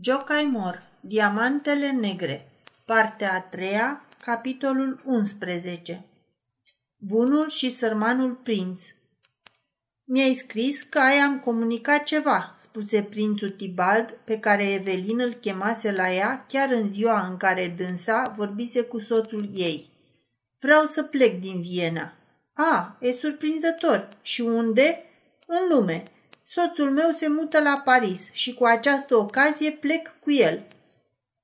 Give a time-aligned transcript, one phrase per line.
[0.00, 2.50] Jocaimor, Diamantele Negre,
[2.84, 6.04] partea a treia, capitolul 11
[6.96, 8.82] Bunul și sărmanul prinț
[10.04, 15.92] Mi-ai scris că ai am comunicat ceva, spuse prințul Tibald, pe care Evelin îl chemase
[15.92, 19.90] la ea chiar în ziua în care dânsa vorbise cu soțul ei.
[20.58, 22.12] Vreau să plec din Viena.
[22.52, 24.08] A, e surprinzător.
[24.22, 25.02] Și unde?
[25.46, 26.02] În lume.
[26.50, 30.62] Soțul meu se mută la Paris și cu această ocazie plec cu el.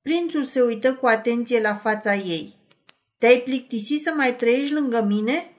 [0.01, 2.55] Prințul se uită cu atenție la fața ei.
[3.17, 5.51] Te-ai plictisit să mai trăiești lângă mine?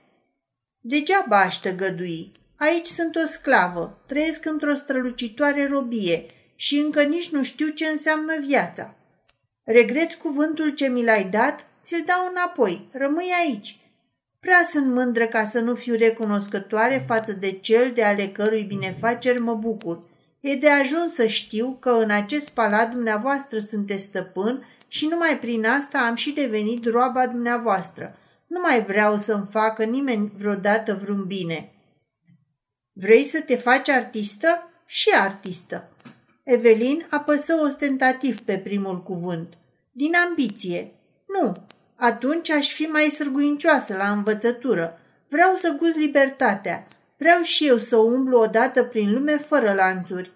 [0.81, 2.33] Degeaba aș gădui.
[2.57, 8.41] Aici sunt o sclavă, trăiesc într-o strălucitoare robie și încă nici nu știu ce înseamnă
[8.41, 8.95] viața.
[9.65, 11.67] Regreți cuvântul ce mi l-ai dat?
[11.85, 12.89] Ți-l dau înapoi.
[12.93, 13.77] Rămâi aici.
[14.47, 19.39] Prea sunt mândră ca să nu fiu recunoscătoare față de cel de ale cărui binefaceri
[19.39, 20.09] mă bucur.
[20.41, 25.67] E de ajuns să știu că în acest palat dumneavoastră sunteți stăpân și numai prin
[25.67, 28.17] asta am și devenit roaba dumneavoastră.
[28.47, 31.73] Nu mai vreau să-mi facă nimeni vreodată vreun bine.
[32.93, 34.71] Vrei să te faci artistă?
[34.87, 35.89] Și artistă.
[36.43, 39.55] Evelin apăsă ostentativ pe primul cuvânt.
[39.93, 40.93] Din ambiție.
[41.41, 41.57] Nu,
[41.97, 45.01] atunci aș fi mai sârguincioasă la învățătură.
[45.29, 46.87] Vreau să guz libertatea.
[47.19, 50.33] Vreau și eu să umblu odată prin lume fără lanțuri.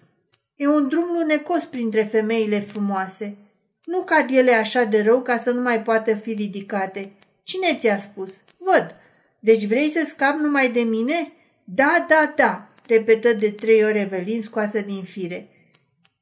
[0.56, 3.36] E un drum lunecos printre femeile frumoase.
[3.84, 7.12] Nu cad ele așa de rău ca să nu mai poată fi ridicate.
[7.42, 8.34] Cine ți-a spus?
[8.58, 8.94] Văd.
[9.40, 11.32] Deci vrei să scap numai de mine?
[11.64, 15.48] Da, da, da, repetă de trei ori Evelin scoasă din fire.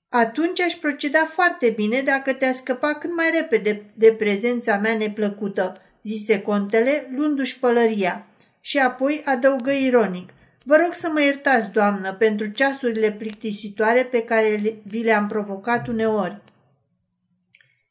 [0.08, 5.82] Atunci aș proceda foarte bine dacă te-a scăpat cât mai repede de prezența mea neplăcută,
[6.02, 8.26] zise contele, luându-și pălăria.
[8.60, 10.30] Și apoi adăugă ironic.
[10.64, 16.40] Vă rog să mă iertați, doamnă, pentru ceasurile plictisitoare pe care vi le-am provocat uneori.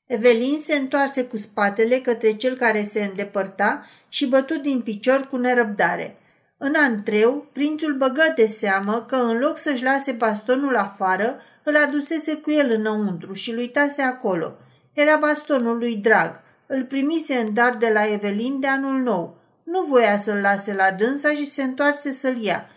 [0.06, 5.38] Evelin se întoarse cu spatele către cel care se îndepărta și bătut din picior cu
[5.38, 6.18] nerăbdare.
[6.60, 12.36] În antreu, prințul băgă de seamă că în loc să-și lase bastonul afară, îl adusese
[12.36, 14.58] cu el înăuntru și îl uitase acolo.
[14.94, 16.42] Era bastonul lui Drag.
[16.68, 19.38] Îl primise în dar de la Evelin de anul nou.
[19.64, 22.70] Nu voia să-l lase la dânsa și se întoarse să-l ia.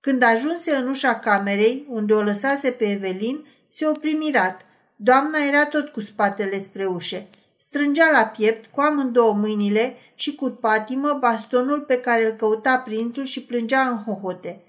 [0.00, 4.60] Când ajunse în ușa camerei, unde o lăsase pe Evelin, se opri mirat.
[4.96, 7.28] Doamna era tot cu spatele spre ușe.
[7.68, 13.24] Strângea la piept cu amândouă mâinile și cu patimă bastonul pe care îl căuta prințul
[13.24, 14.60] și plângea în hohote.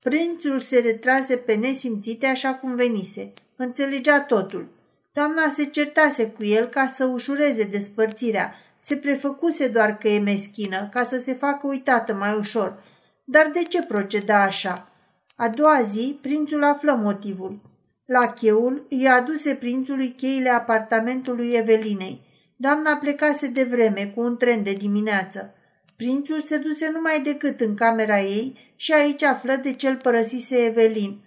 [0.00, 3.32] Prințul se retrase pe nesimțite așa cum venise.
[3.56, 4.68] Înțelegea totul.
[5.12, 8.54] Doamna se certase cu el ca să ușureze despărțirea.
[8.78, 12.82] Se prefăcuse doar că e meschină, ca să se facă uitată mai ușor.
[13.24, 14.88] Dar de ce proceda așa?
[15.36, 17.60] A doua zi, prințul află motivul.
[18.04, 22.30] La cheul îi aduse prințului cheile apartamentului Evelinei.
[22.64, 25.54] Doamna plecase de vreme cu un tren de dimineață.
[25.96, 31.20] Prințul se duse numai decât în camera ei și aici află de cel părăsise Evelin.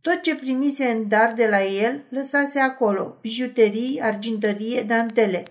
[0.00, 5.46] Tot ce primise în dar de la el, lăsase acolo, bijuterii, argintărie, dantele.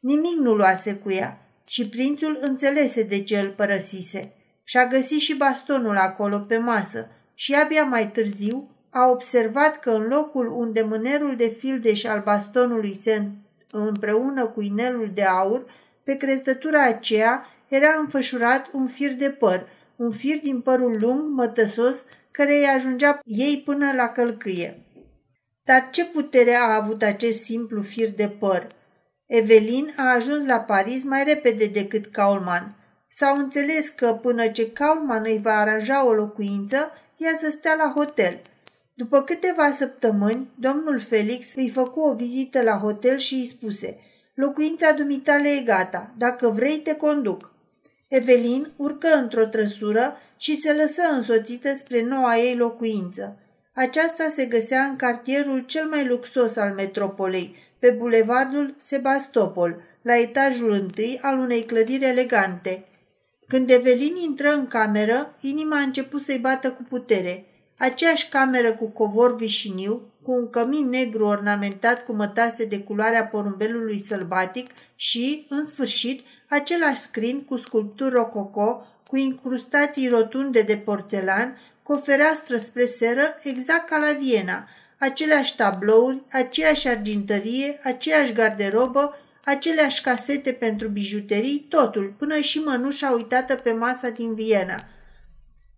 [0.00, 4.32] Nimic nu luase cu ea și prințul înțelese de ce îl părăsise.
[4.64, 10.02] Și-a găsit și bastonul acolo pe masă și abia mai târziu a observat că în
[10.02, 13.12] locul unde mânerul de fildeș al bastonului se
[13.82, 15.66] împreună cu inelul de aur,
[16.04, 22.04] pe crestătura aceea era înfășurat un fir de păr, un fir din părul lung, mătăsos,
[22.30, 24.80] care îi ajungea ei până la călcâie.
[25.64, 28.66] Dar ce putere a avut acest simplu fir de păr?
[29.26, 32.74] Evelin a ajuns la Paris mai repede decât Kaulman.
[33.08, 37.92] S-au înțeles că până ce Kaulman îi va aranja o locuință, ea să stea la
[37.94, 38.40] hotel.
[38.98, 43.98] După câteva săptămâni, domnul Felix îi făcu o vizită la hotel și îi spuse
[44.34, 47.54] Locuința dumitale e gata, dacă vrei te conduc.
[48.08, 53.36] Evelin urcă într-o trăsură și se lăsă însoțită spre noua ei locuință.
[53.74, 60.70] Aceasta se găsea în cartierul cel mai luxos al metropolei, pe bulevardul Sebastopol, la etajul
[60.70, 62.84] întâi al unei clădiri elegante.
[63.46, 67.44] Când Evelin intră în cameră, inima a început să-i bată cu putere.
[67.78, 74.02] Aceeași cameră cu covor vișiniu, cu un cămin negru ornamentat cu mătase de culoarea porumbelului
[74.06, 81.92] sălbatic și, în sfârșit, același scrin cu sculpturi rococo, cu incrustații rotunde de porțelan, cu
[81.92, 84.68] o fereastră spre seră, exact ca la Viena,
[84.98, 93.54] aceleași tablouri, aceeași argintărie, aceeași garderobă, aceleași casete pentru bijuterii, totul, până și mănușa uitată
[93.54, 94.84] pe masa din Viena.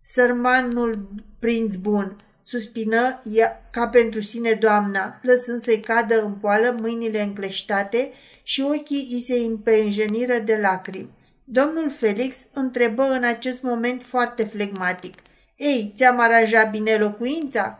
[0.01, 7.21] Sărmanul prinț bun, suspină ea, ca pentru sine doamna, lăsând să-i cadă în poală mâinile
[7.21, 8.11] încleștate
[8.43, 11.17] și ochii îi se împenjeniră de lacrimi.
[11.43, 15.13] Domnul Felix întrebă în acest moment foarte flegmatic.
[15.55, 17.79] Ei, ți-am aranjat bine locuința?"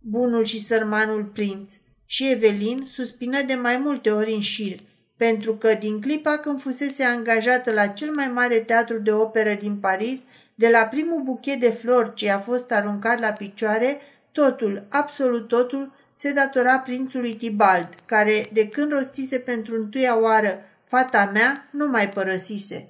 [0.00, 1.72] Bunul și sărmanul prinț.
[2.06, 4.78] Și Evelin suspină de mai multe ori în șir,
[5.16, 9.76] pentru că din clipa când fusese angajată la cel mai mare teatru de operă din
[9.76, 10.20] Paris,
[10.60, 14.00] de la primul buchet de flori ce a fost aruncat la picioare,
[14.32, 21.30] totul, absolut totul, se datora prințului Tibald, care, de când rostise pentru întâia oară fata
[21.32, 22.88] mea, nu mai părăsise.